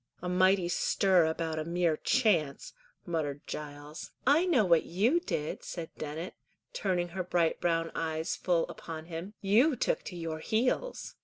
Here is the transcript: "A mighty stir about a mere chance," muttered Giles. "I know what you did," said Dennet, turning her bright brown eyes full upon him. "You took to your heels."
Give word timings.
"A 0.19 0.27
mighty 0.27 0.67
stir 0.67 1.25
about 1.27 1.59
a 1.59 1.63
mere 1.63 1.95
chance," 1.95 2.73
muttered 3.05 3.45
Giles. 3.45 4.09
"I 4.25 4.47
know 4.47 4.65
what 4.65 4.83
you 4.83 5.19
did," 5.19 5.63
said 5.63 5.91
Dennet, 5.95 6.33
turning 6.73 7.09
her 7.09 7.21
bright 7.23 7.61
brown 7.61 7.91
eyes 7.93 8.35
full 8.35 8.67
upon 8.67 9.05
him. 9.05 9.35
"You 9.41 9.75
took 9.75 10.01
to 10.05 10.15
your 10.15 10.39
heels." 10.39 11.13